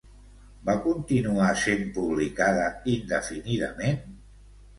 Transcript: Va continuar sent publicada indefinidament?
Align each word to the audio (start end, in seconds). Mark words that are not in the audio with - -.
Va 0.69 0.73
continuar 0.85 1.49
sent 1.63 1.83
publicada 1.99 2.65
indefinidament? 2.95 4.03